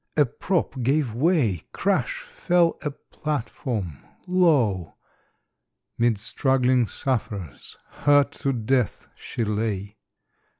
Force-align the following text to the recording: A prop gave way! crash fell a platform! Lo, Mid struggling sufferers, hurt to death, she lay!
A 0.17 0.25
prop 0.25 0.81
gave 0.81 1.13
way! 1.13 1.61
crash 1.73 2.21
fell 2.23 2.75
a 2.81 2.89
platform! 2.89 3.97
Lo, 4.25 4.97
Mid 5.99 6.17
struggling 6.17 6.87
sufferers, 6.87 7.77
hurt 7.87 8.31
to 8.31 8.51
death, 8.51 9.07
she 9.15 9.43
lay! 9.43 9.97